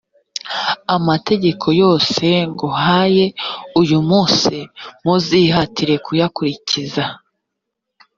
[0.95, 3.25] amategeko yose nguhaye
[3.81, 4.55] uyu munsi
[5.05, 7.05] muzihatire kuyakurikiza